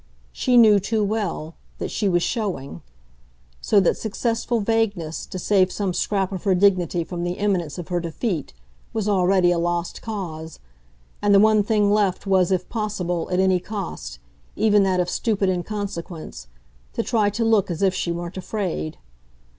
She 0.31 0.57
knew 0.57 0.79
too 0.79 1.03
well 1.03 1.53
that 1.77 1.91
she 1.91 2.09
was 2.09 2.23
showing; 2.23 2.81
so 3.61 3.79
that 3.81 3.95
successful 3.95 4.59
vagueness, 4.59 5.27
to 5.27 5.37
save 5.37 5.71
some 5.71 5.93
scrap 5.93 6.31
of 6.31 6.43
her 6.43 6.55
dignity 6.55 7.03
from 7.03 7.23
the 7.23 7.33
imminence 7.33 7.77
of 7.77 7.89
her 7.89 7.99
defeat, 7.99 8.51
was 8.93 9.07
already 9.07 9.51
a 9.51 9.59
lost 9.59 10.01
cause, 10.01 10.57
and 11.21 11.35
the 11.35 11.39
one 11.39 11.61
thing 11.61 11.91
left 11.93 12.25
was 12.25 12.51
if 12.51 12.67
possible, 12.67 13.29
at 13.31 13.39
any 13.39 13.59
cost, 13.59 14.17
even 14.55 14.81
that 14.81 14.99
of 14.99 15.07
stupid 15.07 15.49
inconsequence, 15.49 16.47
to 16.93 17.03
try 17.03 17.29
to 17.29 17.45
look 17.45 17.69
as 17.69 17.83
if 17.83 17.93
she 17.93 18.11
weren't 18.11 18.37
afraid. 18.37 18.97